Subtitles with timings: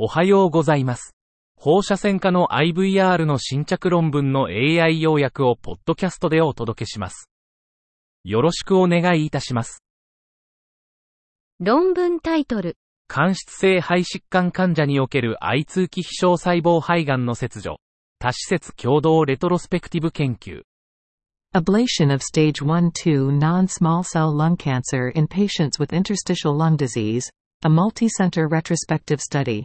[0.00, 1.16] おはようございます。
[1.56, 7.28] 放射線科の IVR の新着論文の AI 要約をポッドキャストでお届けします。
[8.22, 9.82] よろしくお願いいたします。
[11.58, 12.76] 論文タイトル、
[13.08, 17.78] 間質性肺疾患患者における愛通期非小細胞肺がんの切除。
[18.20, 20.62] 多施設共同レトロスペクティブ研究。
[21.56, 27.28] Ablation of stage 1-2 non-small cell lung cancer in patients with interstitial lung disease,
[27.64, 29.64] a multi-center retrospective study.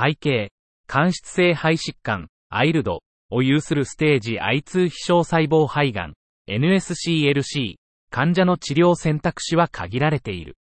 [0.00, 0.52] 背景、
[0.86, 3.00] 間質性肺疾患、アイルド
[3.30, 6.14] を有するステージ I2 非小細胞肺がん、
[6.48, 7.74] NSCLC、
[8.08, 10.56] 患者の治療選択肢は限られている。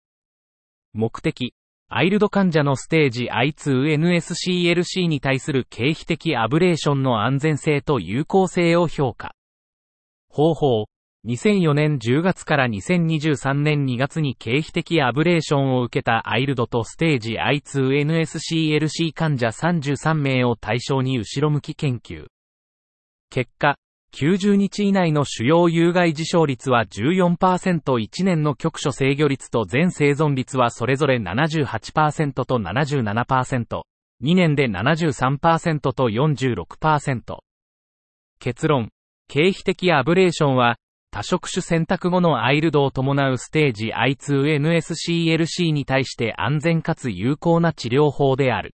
[0.94, 1.52] 目的、
[1.90, 9.34] アイルド患者のステージ I2NSCLC に対する経費的アブレーションの安全性と有効性を評価。
[10.30, 10.86] 方法、
[11.26, 22.26] 2004年10月から2023年2月に経費的アブレーションを受けたアイルドとステージ I2NSCLC 患者33名を対象に後ろ向き研究。
[23.28, 23.76] 結果、
[24.14, 27.36] 90日以内の主要有害事象率は14%、
[27.82, 33.82] 1年の局所制御率と全生存率はそれぞれ78%と77%、
[34.22, 37.38] 2年で73%と46%。
[38.38, 38.90] 結論、
[39.28, 40.76] 経費的アブレーションは、
[41.16, 48.74] 多職種選択後のアイルドを伴うステージ I2NSCLC に対して安全かつ有効な治療法である。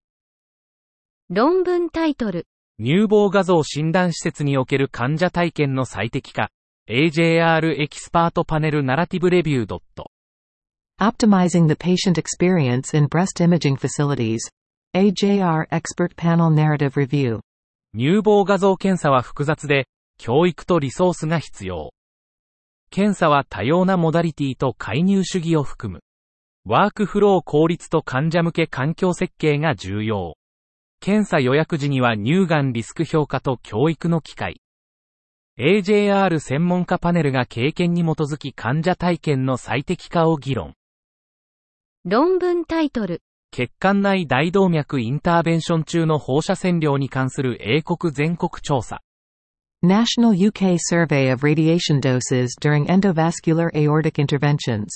[1.30, 2.47] 論文タイトル、
[2.80, 6.50] 乳房画像診断施設における患者体験の最適化。
[6.89, 9.80] AJR Expert Panel Narrative Review。
[11.00, 14.39] Optimizing the patient experience in breast imaging facilities.
[14.95, 17.42] AJR Expert Panel Narrative Review.
[17.95, 19.86] 乳房画像検査は複雑で、
[20.17, 21.92] 教育とリソースが必要。
[22.92, 26.02] 検査は多様なモダリティと介入手技を含む。
[26.66, 30.36] ワークフロー効率と患者向け環境設計が重要。
[31.00, 34.62] 検査予約時には乳がんリスク評価と教育の機会。
[35.58, 40.74] AJR 専門家パネルが経験に基づき患者体験の最適化を議論。
[42.03, 49.01] 論文タイトル、血管内大動脈インターベンション中の放射線量に関する英国全国調査。
[49.84, 54.90] National UK Survey of Radiation Doses during Endovascular Aortic Interventions.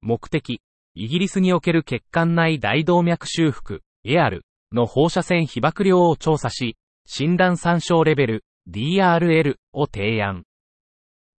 [0.00, 0.62] 目的、
[0.94, 4.40] イギリスにおける血管内大動脈修復、AR
[4.72, 10.44] の放射線被曝量を調査し、診断参照レベル、DRL を提案。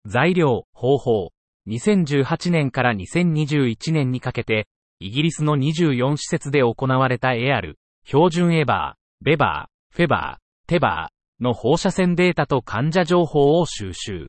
[0.04, 1.30] 材料、方法。
[1.68, 4.66] 2018年から2021年にかけて、
[5.00, 7.72] イギリスの24施設で行われた AR、
[8.04, 11.21] 標準エバー、ベバー、フェバー、テバー。
[11.40, 14.28] の放射線データと患者情報を収集。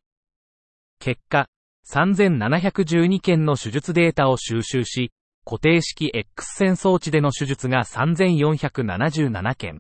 [0.99, 1.47] 結果、
[1.89, 5.11] 3712件の手術データを収集し、
[5.45, 9.79] 固定式 X 線装置での手術が3477件。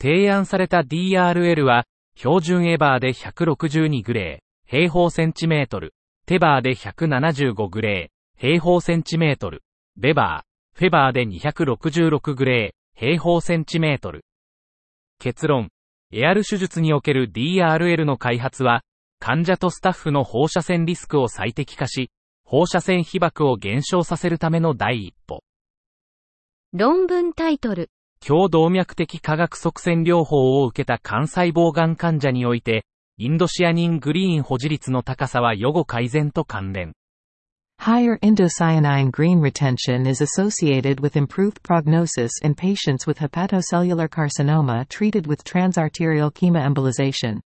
[0.00, 1.84] 提案された DRL は、
[2.16, 5.94] 標準エバーで162グレー、平方センチメートル、
[6.26, 9.62] テバーで175グレー、平方センチメートル、
[9.96, 14.24] ベバー、フェバーで266グレー、平方センチメートル。
[15.18, 15.70] 結論、
[16.12, 18.82] エアル手術における DRL の開発は、
[19.18, 22.10] 患者とスタッフの放射線リスクを最適化し、
[22.44, 25.42] 放射線被曝を減少させるための第一歩。
[26.72, 27.90] 論文タイトル、
[28.20, 32.84] 強動脈的化学側線療法を受けた肝細胞がん患者において、
[33.18, 36.92] インドシアニングリーン保持率の高さは予後改善と関連。
[37.86, 45.44] Higher indocyanine green retention is associated with improved prognosis in patients with hepatocellular carcinoma treated with
[45.44, 47.38] transarterial chemoembolization.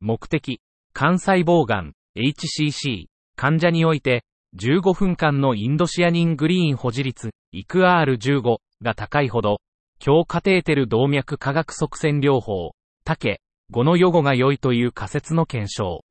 [0.00, 0.62] 目的、
[0.94, 4.24] 肝細胞がん、HCC、患者において、
[4.56, 9.58] 15分間のインドシアニングリーン保持率、ICR15 が高いほど、
[9.98, 12.72] 強カテーテル動脈化学側線療法、
[13.04, 16.02] 竹、5の予後が良いという仮説の検証。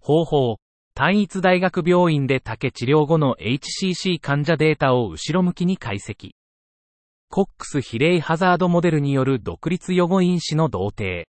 [0.00, 0.56] 方法、
[0.96, 6.30] 単一大学病院で竹治療後の HCC 患者データを後ろ向きに解析。
[7.28, 11.28] コックス比例ハザードモデルによる独立予後因子の同定。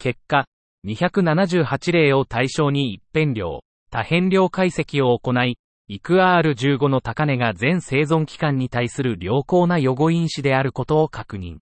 [0.00, 0.46] 結果、
[0.88, 3.60] 278例を対象に一辺量、
[3.92, 5.56] 多変量解析を行い、
[5.88, 11.58] ICR15 の高値が全生存期間に対する良好な予後因子であることを確認。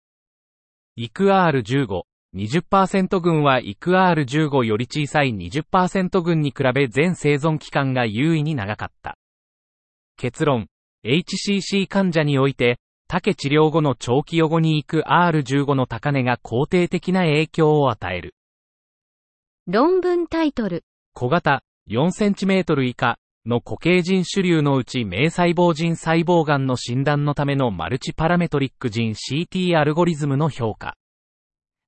[0.98, 9.16] ICR15、20%群は ICR15 より小さい20%群に比べ全生存期間が優位に長かった。
[10.16, 10.66] 結論、
[11.04, 12.78] HCC 患者において、
[13.08, 18.34] 竹治療後の長期予後に行く R15 の高値が肯定的な影響を与える。
[19.66, 30.96] 論文タイトル、小型、4cm 以下、の固形人種類のうち名細胞人細胞癌の診断のためのマルチパラメトリック人 CT アルゴリズムの評価。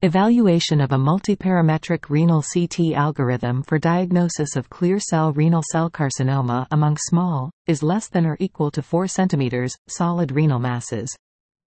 [0.03, 6.67] Evaluation of a multiparametric renal CT algorithm for diagnosis of clear cell renal cell carcinoma
[6.71, 11.17] among small, is less than or equal to 4 cm, solid renal masses.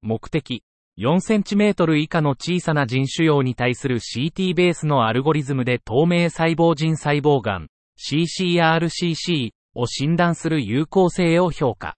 [0.03, 0.61] 目的。
[0.99, 7.67] 4センチメートル以下の小さな人種用に対する CT ベースのアルゴリズムで透明細胞人細胞癌
[7.97, 11.95] CCRCC を診断する有効性を評価。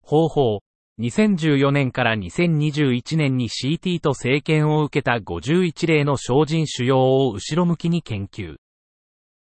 [0.00, 0.63] 方法。
[1.00, 8.56] 2014年から2021年に CT と生検を受けた51例の精進腫瘍を後ろ向きに研究。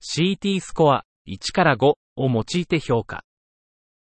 [0.03, 3.25] CT スコア1から5を用いて評価。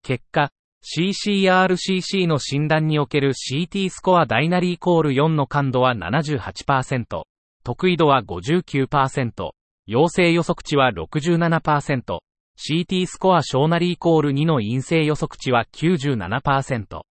[0.02, 0.50] 結果、
[0.82, 7.22] CCRCC の診断における CT スコア大なりイコール4の感度は78%、
[7.62, 9.50] 得意度は59%、
[9.86, 12.18] 陽性予測値は67%、
[12.58, 17.02] CT スコア小なりイコール2の陰性予測値は97%。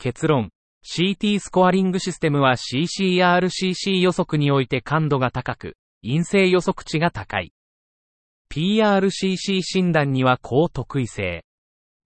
[0.00, 0.50] 結論。
[0.82, 7.52] CT スコアリングシステムは CCRCC 予測において感度が高く、陰性予測値が高い。
[8.50, 11.44] PRCC 診断には高得意性。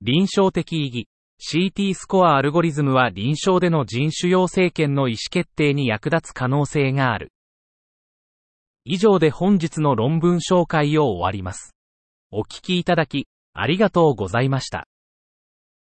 [0.02, 1.08] 臨床的意義。
[1.41, 7.32] CT スコアアルゴリズムは臨床での人種用政権の意思決定に役立つ可能性がある。
[8.85, 11.75] 以上で本日の論文紹介を終わります。
[12.31, 14.87] お聞きいただき、ありがとうございました。